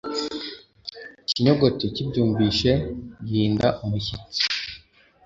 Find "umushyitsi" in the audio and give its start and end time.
3.83-4.41